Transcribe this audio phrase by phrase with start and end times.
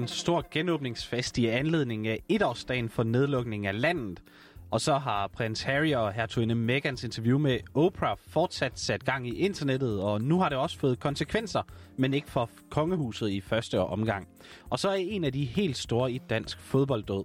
[0.00, 4.22] en stor genåbningsfest i anledning af etårsdagen for nedlukningen af landet.
[4.70, 9.34] Og så har prins Harry og hertuginde Megans interview med Oprah fortsat sat gang i
[9.34, 11.62] internettet, og nu har det også fået konsekvenser,
[11.96, 14.28] men ikke for kongehuset i første omgang.
[14.70, 17.24] Og så er en af de helt store i dansk fodbold død.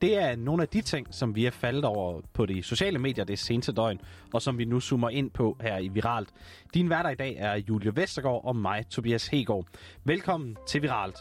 [0.00, 3.24] Det er nogle af de ting, som vi er faldet over på de sociale medier
[3.24, 4.00] det seneste døgn,
[4.32, 6.28] og som vi nu zoomer ind på her i Viralt.
[6.74, 9.66] Din hverdag i dag er Julie Vestergaard og mig, Tobias Hegård.
[10.04, 11.16] Velkommen til Viralt.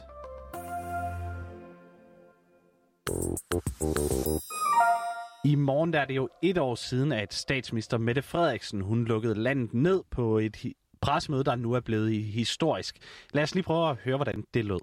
[5.45, 9.35] I morgen der er det jo et år siden, at statsminister Mette Frederiksen hun lukkede
[9.35, 12.97] landet ned på et pressemøde, der nu er blevet historisk.
[13.33, 14.79] Lad os lige prøve at høre, hvordan det lød.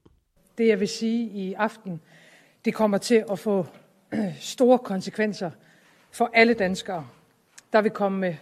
[0.59, 2.01] Det jeg vil sige i aften,
[2.65, 3.67] det kommer til at få
[4.55, 5.51] store konsekvenser
[6.13, 7.07] for alle danskere.
[7.73, 8.39] Der vil komme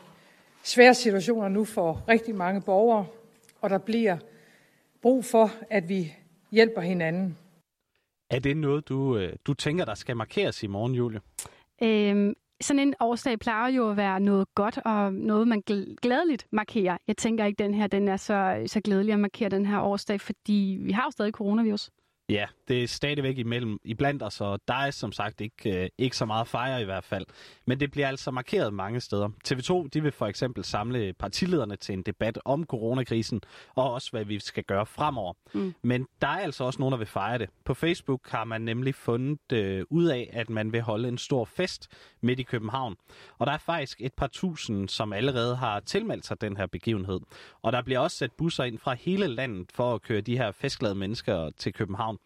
[0.62, 3.06] svære situationer nu for rigtig mange borgere,
[3.60, 4.18] og der bliver
[5.02, 6.14] brug for, at vi
[6.50, 7.38] hjælper hinanden.
[8.30, 11.20] Er det noget, du, øh, du tænker, der skal markeres i morgen, Julie?
[11.82, 15.62] Øhm, sådan en årsdag plejer jo at være noget godt og noget, man
[16.02, 16.98] glædeligt markerer.
[17.06, 20.20] Jeg tænker ikke, den her den er så, så glædelig at markere den her årsdag,
[20.20, 21.90] fordi vi har jo stadig coronavirus.
[22.30, 25.88] Ja, det er stadigvæk imellem i blandt os, og der er som sagt ikke, øh,
[25.98, 27.26] ikke så meget fejre i hvert fald.
[27.66, 29.28] Men det bliver altså markeret mange steder.
[29.48, 33.40] TV2 de vil for eksempel samle partilederne til en debat om coronakrisen,
[33.74, 35.32] og også hvad vi skal gøre fremover.
[35.54, 35.74] Mm.
[35.82, 37.48] Men der er altså også nogen, der vil fejre det.
[37.64, 41.44] På Facebook har man nemlig fundet øh, ud af, at man vil holde en stor
[41.44, 41.88] fest
[42.20, 42.96] midt i København.
[43.38, 47.20] Og der er faktisk et par tusind, som allerede har tilmeldt sig den her begivenhed.
[47.62, 50.52] Og der bliver også sat busser ind fra hele landet for at køre de her
[50.52, 52.17] festglade mennesker til København.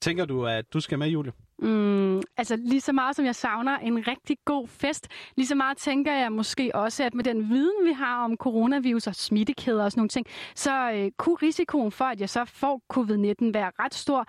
[0.00, 1.32] Tænker du, at du skal med, Julie?
[1.58, 5.76] Mm, altså lige så meget som jeg savner en rigtig god fest, lige så meget
[5.76, 9.92] tænker jeg måske også, at med den viden, vi har om coronavirus og smittekæder og
[9.92, 13.94] sådan nogle ting, så øh, kunne risikoen for, at jeg så får covid-19 være ret
[13.94, 14.26] stor.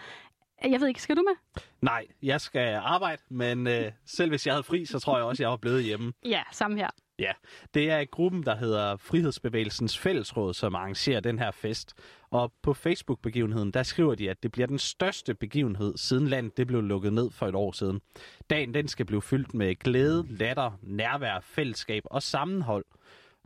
[0.63, 1.61] Jeg ved ikke, skal du med?
[1.81, 5.43] Nej, jeg skal arbejde, men øh, selv hvis jeg havde fri, så tror jeg også,
[5.43, 6.13] jeg var blevet hjemme.
[6.25, 6.89] Ja, samme her.
[7.19, 7.31] Ja,
[7.73, 11.93] det er gruppen, der hedder Frihedsbevægelsens Fællesråd, som arrangerer den her fest.
[12.31, 16.67] Og på Facebook-begivenheden, der skriver de, at det bliver den største begivenhed, siden landet det
[16.67, 18.01] blev lukket ned for et år siden.
[18.49, 22.85] Dagen den skal blive fyldt med glæde, latter, nærvær, fællesskab og sammenhold.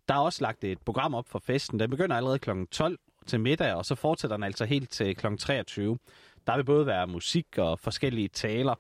[0.07, 1.79] Der er også lagt et program op for festen.
[1.79, 2.49] Den begynder allerede kl.
[2.71, 5.27] 12 til middag, og så fortsætter den altså helt til kl.
[5.39, 5.97] 23.
[6.47, 8.75] Der vil både være musik og forskellige taler.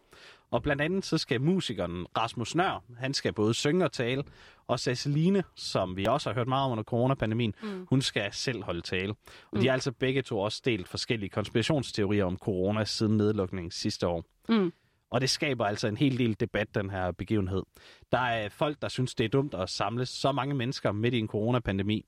[0.53, 4.23] Og blandt andet så skal musikeren Rasmus Nør, han skal både synge og tale,
[4.67, 7.85] og Ceciline, som vi også har hørt meget om under coronapandemien, mm.
[7.89, 9.09] hun skal selv holde tale.
[9.11, 9.17] Og
[9.53, 9.59] mm.
[9.59, 14.25] de har altså begge to også delt forskellige konspirationsteorier om corona siden nedlukningen sidste år.
[14.49, 14.73] Mm.
[15.11, 17.63] Og det skaber altså en hel del debat, den her begivenhed.
[18.11, 21.19] Der er folk, der synes, det er dumt at samle så mange mennesker midt i
[21.19, 22.05] en coronapandemi.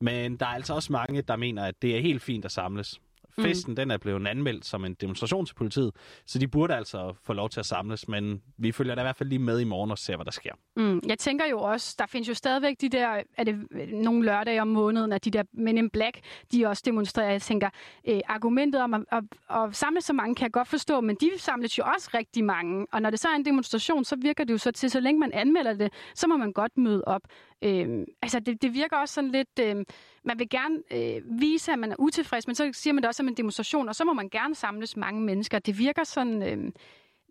[0.00, 3.00] Men der er altså også mange, der mener, at det er helt fint at samles.
[3.38, 3.44] Mm.
[3.44, 3.76] Festen mm.
[3.76, 5.92] den er blevet anmeldt som en demonstration til politiet,
[6.26, 9.16] så de burde altså få lov til at samles, men vi følger da i hvert
[9.16, 10.52] fald lige med i morgen og ser, hvad der sker.
[10.76, 11.00] Mm.
[11.06, 13.56] Jeg tænker jo også, der findes jo stadigvæk de der, er det
[13.92, 16.20] nogle lørdage om måneden, at de der Men in Black,
[16.52, 17.30] de også demonstrerer.
[17.30, 17.70] Jeg tænker,
[18.08, 21.30] øh, argumentet om at, at, at samle så mange kan jeg godt forstå, men de
[21.38, 24.52] samles jo også rigtig mange, og når det så er en demonstration, så virker det
[24.52, 27.22] jo så til, så længe man anmelder det, så må man godt møde op.
[27.64, 29.58] Øh, altså, det, det virker også sådan lidt...
[29.60, 29.76] Øh,
[30.24, 33.16] man vil gerne øh, vise, at man er utilfreds, men så siger man det også
[33.16, 35.58] som en demonstration, og så må man gerne samles mange mennesker.
[35.58, 36.42] Det virker sådan...
[36.42, 36.72] Øh,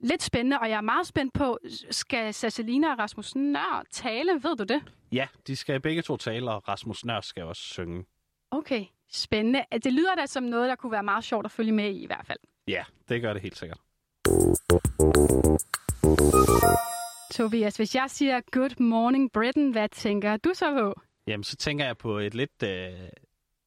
[0.03, 1.57] lidt spændende, og jeg er meget spændt på,
[1.91, 4.31] skal Sasselina og Rasmus Nør tale?
[4.33, 4.83] Ved du det?
[5.11, 8.05] Ja, de skal begge to tale, og Rasmus Nør skal også synge.
[8.51, 9.63] Okay, spændende.
[9.83, 12.05] Det lyder da som noget, der kunne være meget sjovt at følge med i i
[12.05, 12.39] hvert fald.
[12.67, 13.79] Ja, det gør det helt sikkert.
[17.31, 21.01] Tobias, hvis jeg siger good morning Britain, hvad tænker du så på?
[21.27, 22.69] Jamen, så tænker jeg på et lidt, øh,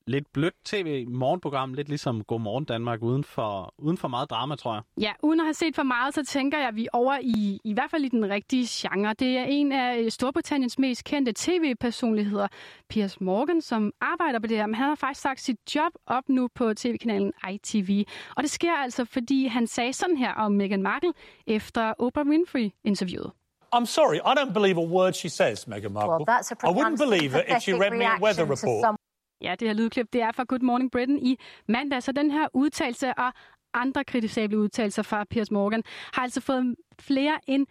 [0.06, 4.74] lidt blødt tv-morgenprogram, lidt ligesom God Morgen Danmark, uden for, uden for meget drama, tror
[4.74, 4.82] jeg.
[5.00, 7.60] Ja, uden at have set for meget, så tænker jeg, at vi er over i,
[7.64, 9.14] i hvert fald i den rigtige genre.
[9.14, 12.48] Det er en af Storbritanniens mest kendte tv-personligheder,
[12.88, 16.28] Piers Morgan, som arbejder på det her, men han har faktisk sagt sit job op
[16.28, 18.04] nu på tv-kanalen ITV.
[18.36, 21.12] Og det sker altså, fordi han sagde sådan her om Meghan Markle
[21.46, 23.30] efter Oprah Winfrey-interviewet.
[23.76, 26.10] I'm sorry, I don't believe a word she says, Meghan Markle.
[26.10, 28.82] Well, that's a I wouldn't believe it if she read me a weather report.
[28.84, 28.96] Some...
[29.40, 31.38] Ja, det her lydklip, det er fra Good Morning Britain i
[31.68, 33.32] mandag, så den her udtalelse og
[33.74, 35.82] andre kritisable udtalelser fra Piers Morgan
[36.12, 37.66] har altså fået flere end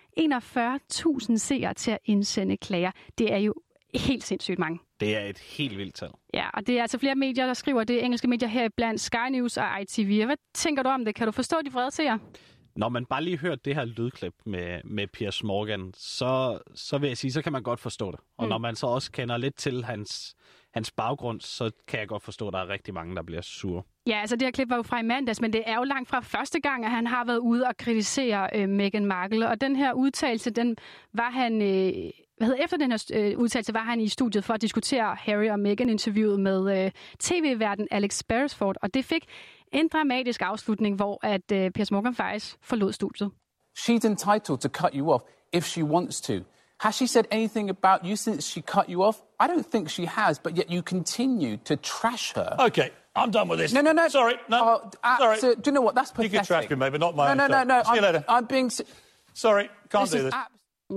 [1.32, 2.92] 41.000 seere til at indsende klager.
[3.18, 3.54] Det er jo
[3.94, 4.80] helt sindssygt mange.
[5.00, 6.10] Det er et helt vildt tal.
[6.34, 8.04] Ja, og det er altså flere medier, der skriver det.
[8.04, 10.26] Engelske medier her blandt Sky News og ITV.
[10.26, 11.16] Hvad tænker du om det?
[11.16, 12.20] Kan du forstå de vrede seere?
[12.78, 17.08] Når man bare lige hørt det her lydklip med, med Piers Morgan, så, så vil
[17.08, 18.20] jeg sige, så kan man godt forstå det.
[18.38, 18.50] Og mm.
[18.50, 20.36] når man så også kender lidt til hans,
[20.74, 23.84] hans baggrund, så kan jeg godt forstå, at der er rigtig mange, der bliver sure.
[24.08, 26.10] Ja, altså det her klip var jo fra i mandags, men det er jo langt
[26.10, 29.50] fra første gang, at han har været ude og kritisere øh, Meghan Markle.
[29.50, 30.76] Og den her udtalelse, den
[31.14, 31.62] var han...
[31.62, 35.16] Øh, hvad hedder, efter den her øh, udtalelse var han i studiet for at diskutere
[35.16, 39.26] Harry og Meghan-interviewet med øh, tv-verden Alex Beresford, og det fik
[39.72, 43.32] en dramatisk afslutning, hvor at øh, Piers Morgan faktisk forlod studiet.
[43.78, 45.22] She's entitled to cut you off
[45.54, 46.34] if she wants to.
[46.80, 49.16] Has she said anything about you since she cut you off?
[49.40, 52.56] I don't think she has, but yet you continue to trash her.
[52.60, 53.74] Okay, I'm done with this.
[53.74, 54.08] No, no, no.
[54.10, 54.58] Sorry, no.
[54.64, 55.40] Oh, uh, sorry.
[55.40, 55.96] So, do you know what?
[55.96, 56.32] That's pathetic.
[56.32, 57.84] You can trash me, maybe not my No, no, no, no.
[57.84, 58.24] See you later.
[58.28, 58.72] I'm, I'm being...
[59.34, 60.34] Sorry, can't this do this.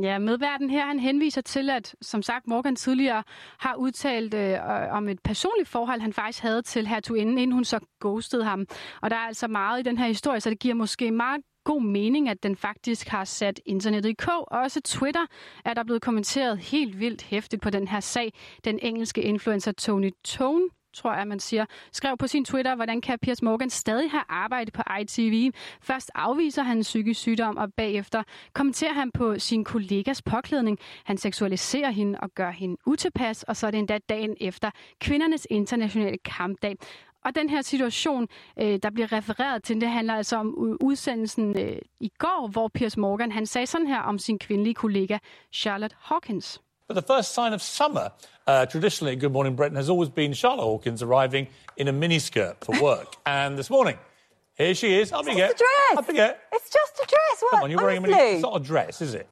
[0.03, 3.23] Ja, medverden her, han henviser til, at som sagt Morgan tidligere
[3.59, 4.59] har udtalt øh,
[4.91, 8.67] om et personligt forhold, han faktisk havde til hertuginden, inden hun så ghostede ham.
[9.03, 11.83] Og der er altså meget i den her historie, så det giver måske meget god
[11.83, 14.53] mening, at den faktisk har sat internettet i kog.
[14.53, 15.27] Også Twitter
[15.65, 18.33] er der blevet kommenteret helt vildt hæftigt på den her sag.
[18.65, 23.19] Den engelske influencer Tony Tone tror jeg, man siger, skrev på sin Twitter, hvordan kan
[23.19, 25.53] Piers Morgan stadig have arbejde på ITV.
[25.83, 28.23] Først afviser han psykisk sygdom, og bagefter
[28.53, 30.79] kommenterer han på sin kollegas påklædning.
[31.05, 34.71] Han seksualiserer hende og gør hende utilpas, og så er det endda dagen efter
[35.01, 36.77] kvindernes internationale kampdag.
[37.25, 38.29] Og den her situation,
[38.59, 42.97] øh, der bliver refereret til, det handler altså om udsendelsen øh, i går, hvor Piers
[42.97, 45.19] Morgan han sagde sådan her om sin kvindelige kollega
[45.53, 46.61] Charlotte Hawkins.
[46.91, 48.11] But the first sign of summer,
[48.49, 51.47] uh, traditionally Good Morning Britain, has always been Charlotte Hawkins arriving
[51.77, 53.15] in a miniskirt for work.
[53.27, 53.97] and this morning,
[54.59, 55.13] here she is.
[55.13, 55.99] Up it's just a dress.
[55.99, 57.43] Up you It's just a dress.
[57.43, 57.51] What?
[57.53, 58.21] Come on, you're wearing Honestly.
[58.21, 58.35] a mini.
[58.39, 59.29] It's not a dress, is it?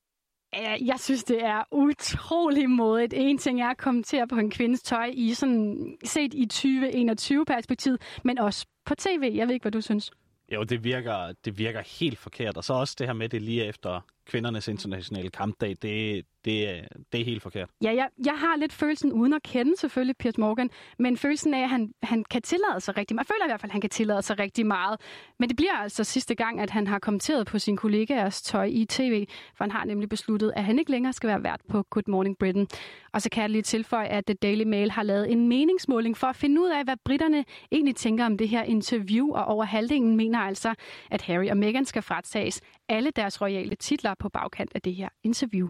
[0.86, 3.14] Jeg synes, det er utrolig modigt.
[3.14, 8.38] En ting er at kommentere på en kvindes tøj i sådan set i 2021-perspektiv, men
[8.38, 9.32] også på tv.
[9.34, 10.10] Jeg ved ikke, hvad du synes.
[10.52, 12.56] Jo, det virker, det virker helt forkert.
[12.56, 17.20] Og så også det her med det lige efter kvindernes internationale kampdag, det, det, det
[17.20, 17.68] er helt forkert.
[17.82, 21.62] Ja, jeg, jeg har lidt følelsen, uden at kende selvfølgelig Piers Morgan, men følelsen af,
[21.62, 23.28] at han, han kan tillade sig rigtig meget.
[23.28, 25.00] Jeg føler i hvert fald, at han kan tillade sig rigtig meget.
[25.38, 28.84] Men det bliver altså sidste gang, at han har kommenteret på sin kollegaers tøj i
[28.84, 29.26] tv,
[29.56, 32.38] for han har nemlig besluttet, at han ikke længere skal være vært på Good Morning
[32.38, 32.66] Britain.
[33.12, 36.26] Og så kan jeg lige tilføje, at The Daily Mail har lavet en meningsmåling for
[36.26, 40.16] at finde ud af, hvad britterne egentlig tænker om det her interview, og over halvdelen
[40.16, 40.74] mener altså,
[41.10, 45.08] at Harry og Meghan skal fratages alle deres royale titler på bagkant af det her
[45.24, 45.68] interview.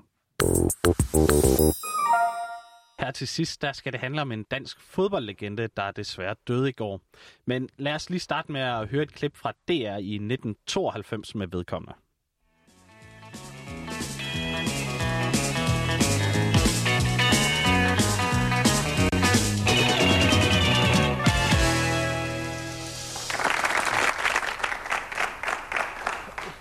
[3.00, 6.72] Her til sidst, der skal det handle om en dansk fodboldlegende, der desværre døde i
[6.72, 7.00] går.
[7.46, 11.46] Men lad os lige starte med at høre et klip fra DR i 1992 med
[11.46, 11.94] vedkommende.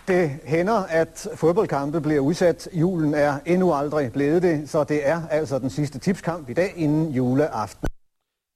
[0.08, 2.70] Det hænder, at fodboldkampe bliver udsat.
[2.74, 6.74] Julen er endnu aldrig blevet det, så det er altså den sidste tipskamp i dag
[6.76, 7.88] inden juleaften.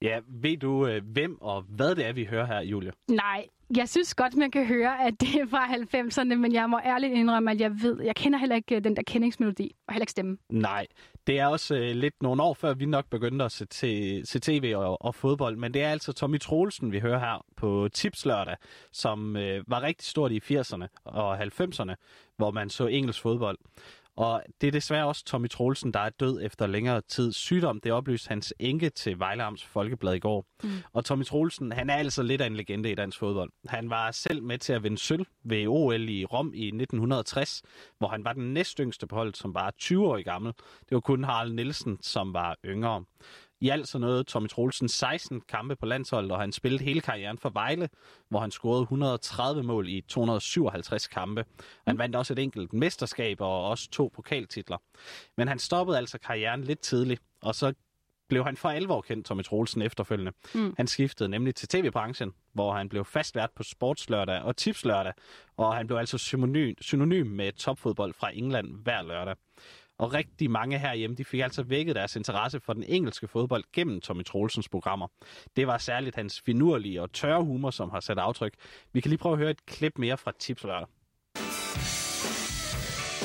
[0.02, 2.92] Ja, ved du, øh, hvem og hvad det er, vi hører her, Julie?
[3.08, 6.80] Nej, jeg synes godt, man kan høre, at det er fra 90'erne, men jeg må
[6.86, 10.04] ærligt indrømme, at jeg ved, jeg kender heller ikke øh, den der kendingsmelodi, og heller
[10.04, 10.38] ikke stemme.
[10.50, 10.88] Nej,
[11.28, 14.40] det er også øh, lidt nogle år før, vi nok begyndte at se, til, se
[14.40, 18.56] tv og, og fodbold, men det er altså Tommy Troelsen, vi hører her på Tipslørdag,
[18.92, 21.94] som øh, var rigtig stort i 80'erne og 90'erne,
[22.38, 23.58] hvor man så engelsk fodbold.
[24.18, 27.82] Og det er desværre også Tommy Troelsen, der er død efter længere tid sygdom.
[27.82, 30.46] Det oplyste hans enke til Vejleams Folkeblad i går.
[30.64, 30.70] Mm.
[30.94, 33.52] Og Tommy Troelsen, han er altså lidt af en legende i dansk fodbold.
[33.68, 37.62] Han var selv med til at vinde sølv ved OL i Rom i 1960,
[37.98, 40.54] hvor han var den næstyngste på holdet, som var 20 år gammel.
[40.80, 43.04] Det var kun Harald Nielsen, som var yngre.
[43.62, 47.38] I alt så nåede Tommy Troelsen 16 kampe på landsholdet, og han spillede hele karrieren
[47.38, 47.90] for Vejle,
[48.30, 51.46] hvor han scorede 130 mål i 257 kampe.
[51.88, 54.78] Han vandt også et enkelt mesterskab og også to pokaltitler.
[55.38, 57.74] Men han stoppede altså karrieren lidt tidligt, og så
[58.30, 60.32] blev han for alvor kendt Tommy Troelsen efterfølgende.
[60.56, 60.74] Mm.
[60.78, 65.14] Han skiftede nemlig til tv-branchen, hvor han blev fast vært på Sportslørdag og Tipslørdag,
[65.58, 69.36] og han blev altså synonym, synonym med topfodbold fra England hver lørdag.
[70.02, 74.02] Og rigtig mange herhjemme, de fik altså vækket deres interesse for den engelske fodbold gennem
[74.02, 75.08] Tommy Troelsens programmer.
[75.56, 78.54] Det var særligt hans finurlige og tørre humor, som har sat aftryk.
[78.94, 80.88] Vi kan lige prøve at høre et klip mere fra Tipslørdag.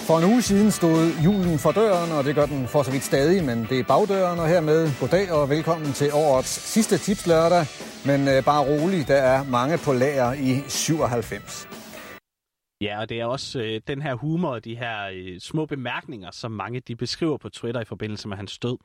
[0.06, 3.04] For en uge siden stod julen for døren, og det gør den for så vidt
[3.04, 7.66] stadig, men det er bagdøren, og hermed goddag og velkommen til årets sidste tipslørdag.
[8.06, 11.75] Men øh, bare rolig, der er mange på lager i 97.
[12.80, 16.30] Ja, og det er også øh, den her humor og de her øh, små bemærkninger,
[16.30, 18.76] som mange de beskriver på Twitter i forbindelse med hans død.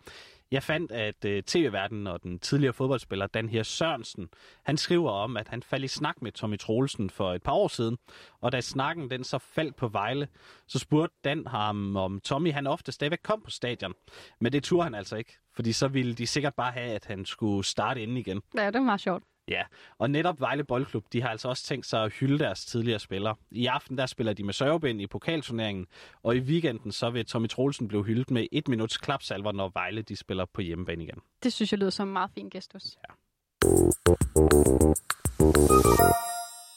[0.52, 4.30] Jeg fandt, at øh, tv-verdenen og den tidligere fodboldspiller Dan her Sørensen,
[4.66, 7.68] han skriver om, at han faldt i snak med Tommy Troelsen for et par år
[7.68, 7.98] siden,
[8.42, 10.28] og da snakken den så faldt på Vejle,
[10.68, 13.94] så spurgte Dan ham, om Tommy han ofte stadigvæk kom på stadion.
[14.40, 17.26] Men det turde han altså ikke, fordi så ville de sikkert bare have, at han
[17.26, 18.42] skulle starte inden igen.
[18.58, 19.24] Ja, det var meget sjovt.
[19.52, 19.64] Ja,
[19.98, 23.36] og netop Vejle Boldklub, de har altså også tænkt sig at hylde deres tidligere spillere.
[23.52, 25.88] I aften der spiller de med sørgebind i pokalturneringen,
[26.24, 30.02] og i weekenden så vil Tommy Troelsen blive hyldet med et minuts klapsalver, når Vejle
[30.02, 31.20] de spiller på hjemmebane igen.
[31.44, 32.84] Det synes jeg lyder som en meget fin gestus.
[33.08, 33.14] Ja.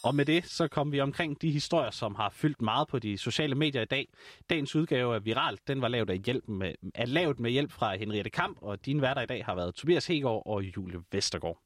[0.05, 3.19] Og med det, så kom vi omkring de historier, som har fyldt meget på de
[3.19, 4.09] sociale medier i dag.
[4.51, 7.97] Dagens udgave af Viral, den var lavet, af hjælp med, er lavet med hjælp fra
[7.97, 11.59] Henriette Kamp, og dine værter i dag har været Tobias Hegård og Julie Vestergaard.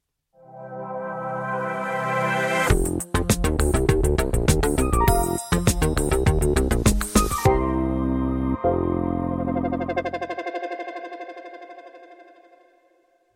[2.79, 3.98] Thank you.